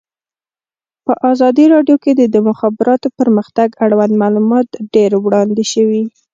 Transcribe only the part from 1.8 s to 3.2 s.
کې د د مخابراتو